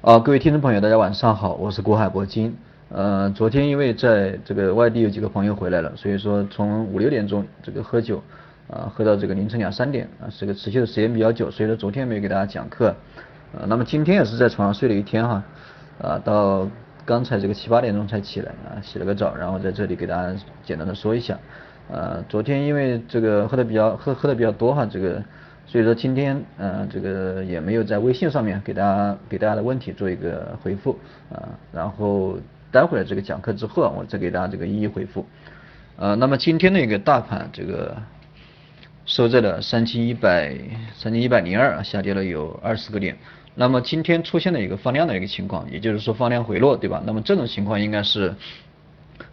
[0.00, 2.56] 啊，各位听众朋友，大家晚上好，我是国海铂金。
[2.88, 8.22] 呃，昨天因为在这个外地有几个朋友回来了，所以说从五六点钟这个喝酒，
[8.70, 12.94] 啊，喝到这个凌晨两三点，啊，这个持续的时间比较久，所以说昨天没有给大家讲课。
[13.52, 15.42] 呃，那么今天也是在床上睡了一天哈，
[16.00, 16.68] 啊，到
[17.04, 20.32] 刚才这个七八点钟才起来啊，洗了个澡，然后在这里给大家
[20.64, 21.36] 简单的说一下。
[21.90, 25.20] 呃，昨天因为这个喝的比较喝喝的比较多哈，这个。
[25.70, 30.98] 所以说今天呃这个也没有在微信上面给大家给大家的问题做一个回复
[31.30, 32.38] 啊，然后
[32.72, 35.26] 待会儿这个讲课之后啊，我再给大家这个一一回复。
[35.96, 37.94] 呃，那么今天的一个大盘这个
[39.04, 40.56] 收在了三千一百
[40.94, 43.18] 三千一百零二，下跌了有二十个点。
[43.54, 47.02] 那么今天出现了一个放量的一个情况，也就是说放量回落，对吧？
[47.04, 48.34] 那么这种情况应该是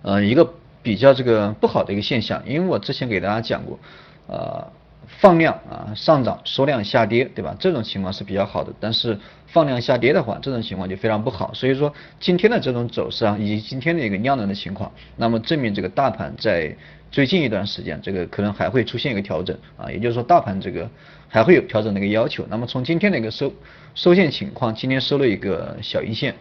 [0.02, 3.80] 呃一个比较这个不好的一个现象，因为我之前给大家讲过
[4.28, 4.67] 啊。
[5.08, 7.55] 放量啊上涨，缩量下跌，对吧？
[7.59, 8.73] 这种情况是比较好的。
[8.80, 11.54] 但是放量下跌的话，这种情况就非常不好。
[11.54, 16.76] 所以说今天的这种走势啊，以及今天的一个量能的情况，那么证明这个大盘在
[17.11, 20.89] 最近一段时间，这个可能还会出现一个调整啊，也就是说大盘这个
[21.28, 22.45] 还会有调整的一个要求。
[22.50, 23.53] 那么从今天的一个收
[23.94, 26.36] 收线情况，今天收了一个小阴线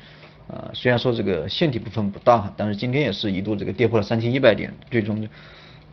[0.48, 5.29] 啊，虽然说这个线体部分不大，但是今天也是一度这个跌破了三千一百点，最终。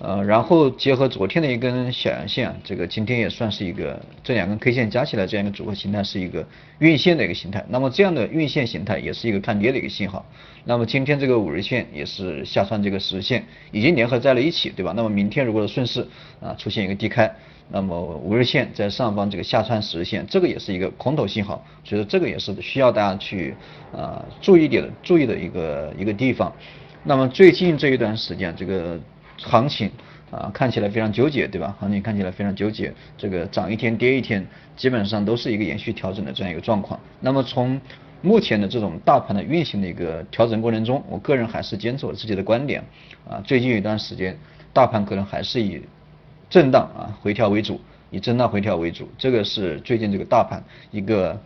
[0.04, 6.44] 呃，然后结合昨天的一根小阳线，这个今天也算是一个这两根 K 线加起来这样一个组合形态是一个
[6.80, 7.64] 运线的一个形态。
[7.70, 10.26] 那么这样的运线形态也是一个看跌的一个信号。
[10.66, 14.92] 那么今天这个五日线也是下穿这个十日线，已经联合在了一起，对吧？
[14.96, 16.08] 那么明天如果顺势
[16.40, 17.32] 啊出现一个低开，
[17.70, 21.64] 那么五日线在上方这个下穿十日线，这个也是一个空头信号。
[21.84, 23.54] 所以说这个也是需要大家去
[23.96, 26.52] 啊注意点注意的一个一个地方。
[27.04, 29.00] 那么最近这一段时间这个。
[29.44, 29.92] 行情
[30.30, 31.76] 啊，看起来非常纠结，对吧？
[31.80, 37.00] 行情看起来非常纠结，这个涨一天跌一天，基本上都是一个延续调整的这样一个状况。
[37.20, 37.82] 那么从
[38.22, 42.82] 目前的这种大盘的运行的一个调整过程中，我个人还是坚持我自己的观点
[43.30, 43.42] 啊。
[43.44, 44.38] 最近一段时间，
[44.72, 45.82] 大盘可能还是以
[46.50, 51.42] 震荡啊回调为主，以震荡回调为主，这个是最近这个大盘一个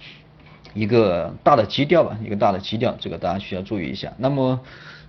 [0.74, 4.14] 一个大的基调吧，一个大的基调，这个大家需要注意一下。
[4.18, 4.60] 那么。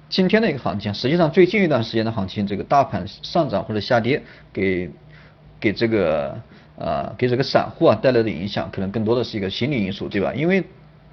[0.09, 4.23] 今天的一个行情，实际上最近一段时间的行情，这个大盘上涨或者下跌，
[4.53, 4.89] 给
[5.59, 6.41] 给这个
[6.77, 10.33] 呃给这个散户啊带来的影响，可能更多的是一个心理因素，对吧？
[10.33, 10.63] 因为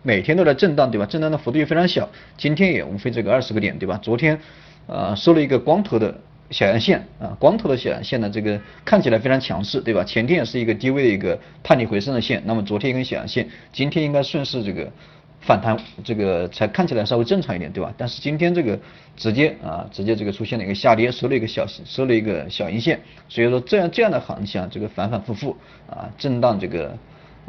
[0.03, 1.07] 每天都在震荡，对吧？
[1.07, 3.97] 震荡的幅度也非常小，今天也无非这个二十个点，对吧？
[3.99, 4.39] 昨天
[4.85, 6.15] 啊收了一个光头的
[6.51, 10.03] 小阳线啊，光头的小阳线呢，这个看起来非常强势，对吧？
[10.03, 14.91] 前天也是一个低位的一个探底回升的线，那么昨天一根小阳线，今天应该顺势这个。
[15.45, 17.93] 反弹这个才看起来稍微正常一点，对吧？
[17.97, 18.79] 但是今天这个
[19.17, 25.57] 直接啊，直接这个出现了一个下跌，收了一个小收了一个小阴线，所以说这样这样的行情啊，这个反反复复
[25.89, 26.97] 啊，震荡这个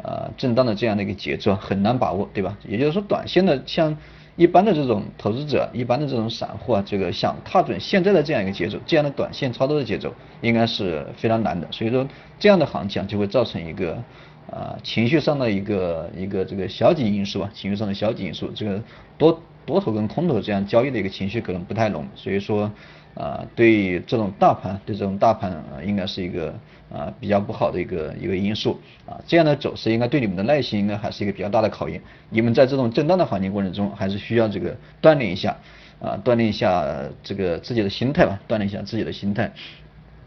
[0.03, 2.57] 啊震荡的这样的一个节奏很难把握，对吧？
[2.67, 3.95] 也就是说，短线的像
[4.35, 11.65] 一般的这种投资者，一般的这种散户啊，这个想踏准现在的这样一个节奏，这样的短线操作的节奏，应该是非常难的。
[11.71, 12.05] 所以说
[12.37, 14.03] 这样的行情就会造成一个。
[14.51, 18.81] 啊，情绪上的一个一个这个消极因素啊，情绪上的消极因素，这个
[19.17, 22.71] 多多头跟空头这样交易的一个情绪可能不太浓，所以说
[23.15, 26.53] 啊，对这种大盘，对这种大盘啊，应该是一个
[26.93, 35.57] 啊比较不好的一个一个因素啊，这样的走势应该对你们的耐心应该还是一个比较大的考验，你们在这种震荡的环境过程中，还是需要这个锻炼一下
[35.99, 36.85] 啊，锻炼一下
[37.23, 39.51] 这个自己的心态吧，锻炼一下自己的心态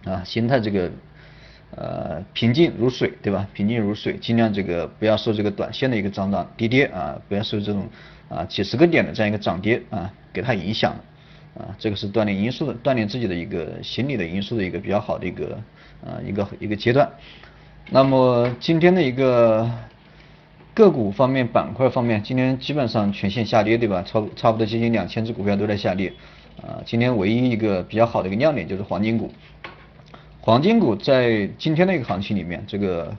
[0.05, 0.91] 啊，心态这个。
[1.77, 3.47] 呃，平静如水，对吧？
[3.53, 7.87] 平静如水，尽量这个不要受这个短线的一个涨涨跌跌啊，不要受这种
[8.31, 10.97] 啊几十个点的这样一个涨跌啊给它影响
[11.55, 15.59] 啊，这个是锻炼因素的，锻炼自己的一个心理的因素的一个比较好的一个
[16.05, 17.09] 啊一个一个阶段。
[17.91, 19.71] 那么今天的一个
[20.75, 24.03] 个股方面板块方面，今天基本上全线下跌，对吧？
[24.03, 26.13] 差差不多接近两千只股票都在下跌
[26.63, 26.81] 啊。
[26.87, 29.31] 今天唯一一个比较好的一个亮点就是黄金股。
[30.49, 33.15] 黄金股在今天的一个行情里面，这个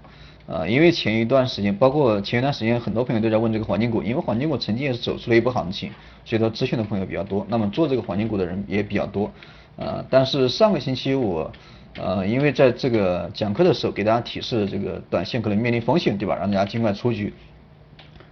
[0.48, 5.92] 呃，因为前一段时间，包括前一段时间，很多朋友都在问这个黄金股，因为黄金股曾经也是走出了一波行情，
[6.26, 9.32] 所以说咨询的朋友比较多，那么做这个黄金股的人也比较多，
[9.76, 11.52] 呃，但是上个星期我
[11.98, 16.36] 呃，因为在这个讲课的时候给大家提示，这个短线可能面临风险，对吧？
[16.36, 17.32] 让大家尽快出局，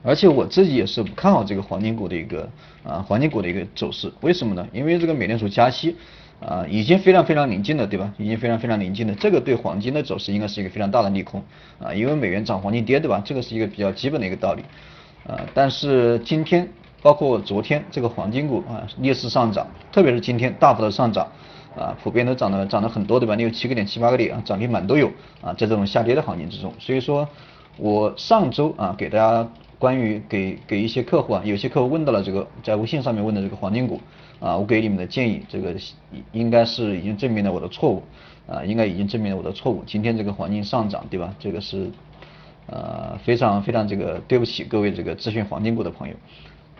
[0.01, 2.49] 而且我自己也是不看好这个黄金股的一个
[2.83, 4.67] 啊，黄金股的一个走势，为什么呢？
[4.73, 5.95] 因为这个美联储加息。
[6.39, 8.13] 啊，已经非常非常临近了，对吧？
[8.17, 11.43] 已经非常非常临近了，这个对黄金的走势应该是一个非常大的利空
[11.79, 13.21] 啊，因为美元涨，黄金跌，对吧？
[13.25, 14.63] 这个是一个比较基本的一个道理
[15.27, 15.39] 啊。
[15.55, 16.69] 但是今天，
[17.01, 21.27] 包括昨天，这个黄金股啊逆势上涨，特别是今天大幅的上涨
[21.75, 23.35] 啊，普遍都涨得涨得很多，对吧？
[23.35, 25.07] 六七个点、七八个点啊，涨停板都有
[25.41, 27.27] 啊，在这种下跌的行情之中，所以说
[27.77, 29.49] 我上周啊给大家
[29.79, 33.99] 关于给给一些客户啊，有些客户问到了这个在微信上面问的这个黄金股
[34.39, 35.75] 啊，我给你们的建议，这个
[36.31, 38.03] 应该是已经证明了我的错误
[38.47, 39.83] 啊，应该已经证明了我的错误。
[39.85, 41.33] 今天这个黄金上涨，对吧？
[41.39, 41.89] 这个是
[42.67, 46.15] 呃非常非常这个对不起各位这个咨询黄金股的朋友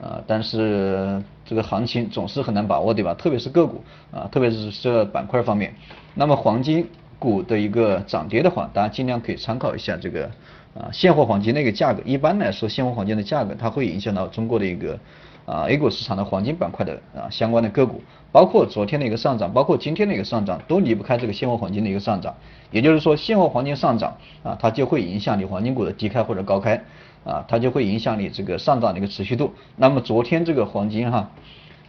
[0.02, 3.14] 啊，但是这个行情总是很难把握，对吧？
[3.14, 5.74] 特别是个股啊，特别是这板块方面。
[6.14, 6.88] 那么黄金
[7.18, 10.30] 股的一个涨跌的话，大家尽量可以参考一下这个。
[10.78, 15.00] 啊，现货黄金那个价格，一般来说，现货黄金的价格它会影响到中国的一个
[15.48, 18.04] 啊 A 股市场的黄金板块的啊相关的个股，
[18.34, 22.36] 包括昨天的一个上涨，包括今天的一个上涨，都离不开这个现货黄金的一个上涨。
[22.70, 26.84] 也就是说，现货黄金上涨啊，它就会影响你黄金股的低开或者高开
[27.24, 29.54] 啊，它就会影响你这个上涨的一个持续度。
[29.78, 31.32] 那么昨天这个黄金哈，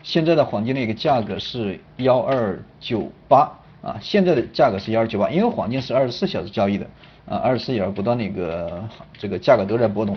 [0.05, 3.51] 现在的黄金的一个价格是幺二九八
[3.83, 6.87] 啊，现在的价格是幺二九八，因为黄金是二十四小时交易的。
[7.27, 8.83] 啊，二十四小时不断的一个
[9.19, 10.17] 这个价格都在波动，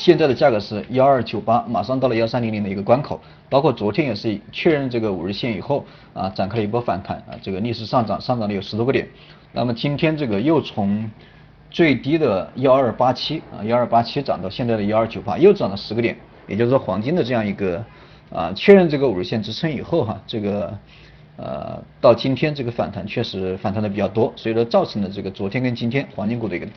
[0.00, 3.20] 现在的价格是幺二九八，马上到了幺三零零的一个关口，
[3.50, 9.06] 包括昨天也是确认这个五日线以后啊，展开了一波反弹啊，这个逆势上涨，上涨了有十多个点，
[9.52, 11.10] 那么今天这个又从
[11.70, 16.16] 最低的幺二八七啊，幺二八七涨到现在的幺二九八，又涨了十个点，
[16.48, 17.84] 也就是说黄金的这样一个
[18.32, 20.78] 啊确认这个五日线支撑以后哈，这个。
[21.42, 26.68] 呃，到今天这个反弹确实反弹的比较多，所以说造成了这个昨天跟今天黄金股的一个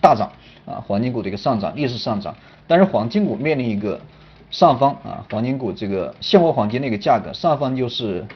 [0.00, 0.32] 大涨
[0.66, 2.34] 啊，黄金股的一个上涨，逆势上涨。
[2.66, 4.00] 但是黄金股面临一个
[4.50, 8.26] 上方啊，黄金股这个现货黄金的一个价格上方就是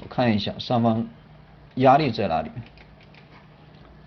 [0.00, 1.04] 我看一下上方
[1.74, 2.50] 压力在哪里？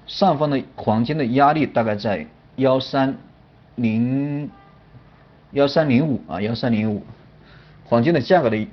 [0.05, 2.25] 上方的黄金的压力大概在
[2.55, 3.17] 幺三
[3.75, 4.49] 零
[5.51, 7.03] 幺三零五啊，幺三零五，
[7.83, 8.65] 黄金的价格的。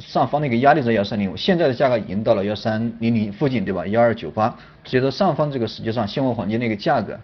[0.00, 3.86] 上方那个压力在幺三零五，现在的价格已经到了幺三零零附近，对吧？
[3.86, 7.20] 幺二九八，所以说上方这个实际上现货黄金的一个价格，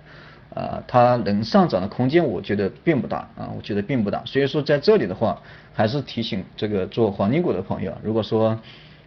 [0.54, 4.22] 啊，它能上涨的空间我觉得并不大啊，我觉得并不大。
[4.26, 5.40] 所以说在这里的话，
[5.74, 8.58] 还是提醒这个做黄金股的朋友，如果说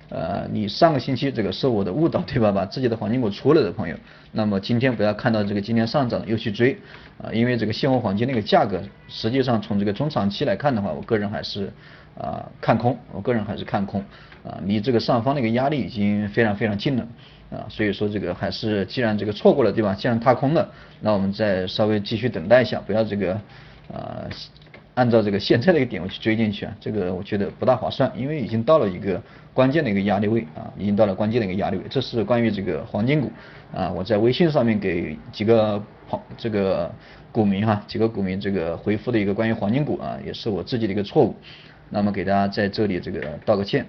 [0.10, 2.52] 呃你上个星期这个受我的误导， 对吧？
[2.52, 3.96] 把自己的黄金股出了的朋友，
[4.32, 6.78] 那么今天不要看到这个今天上涨又去追
[7.24, 11.72] 啊，因为这个现货黄金那个价格，实际上从这个中长期来看的话，我个人还是。
[12.18, 14.04] 啊，看空，我个人还是看空，
[14.44, 17.08] 啊，离这个上方那个压力已经非常非常近了，
[17.50, 19.96] 啊，所以说这个还是既然这个错过了，对吧？
[19.96, 20.70] 既然踏空了，
[21.00, 23.40] 那我们再稍微继续等待一下，不要这个
[23.94, 24.28] 啊，
[25.00, 29.22] 按照这个现在的一个点位去追进去啊，这个我觉得不大划算，因为已经到了一个
[29.54, 31.84] 关键的一个压力位啊，已经到了关键的一个压力位。
[31.90, 33.32] 这是关于这个黄金股
[33.74, 36.92] 啊，我在微信上面给几个朋这个
[37.32, 41.34] 股民哈，几个股民这个回复的一个关于黄金股啊，也是我自己的一个错误。
[41.90, 43.86] 那么给大家在这里这个道个歉。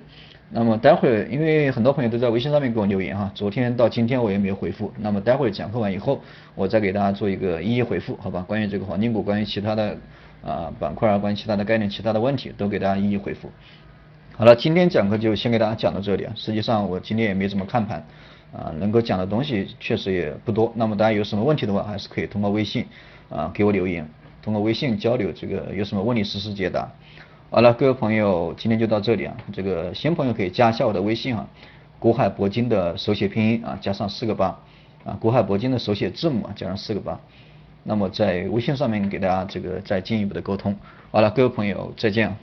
[0.53, 4.93] 那么待会儿，因为很多朋友都在微信上面给我留言哈，昨天到今天我也没有回复。
[5.01, 6.21] 那么待会儿讲课完以后，
[6.55, 8.45] 我再给大家做一个一一回复，好吧？
[8.47, 9.97] 关于这个黄金股，关于其他的
[10.45, 13.51] 啊板块啊，关于其他的概念、其他的问题，都给大家一一回复。
[14.37, 16.33] 好了，今天讲课就先给大家讲到这里啊。
[16.35, 18.07] 实际上我今天也没怎么看盘
[18.53, 20.73] 啊，能够讲的东西确实也不多。
[20.75, 22.87] 那么大家有什么问题的话，还是可以通过微信
[23.29, 24.09] 啊给我留言，
[24.43, 26.91] 通过微信交流这个有什么问题实时解答。
[27.51, 29.37] 好了，各位朋友，今天就到这里啊。
[29.53, 31.47] 这个新朋友可以加一下我的微信啊，
[31.99, 34.59] 国海铂金的手写拼音啊，加上四个八
[35.05, 37.21] 啊，国海铂金的手写字母啊，加上四个八。
[37.83, 40.77] 那么在微信上面给大家这个再进一步的沟通。
[41.11, 42.37] 好了，各位朋友，再见。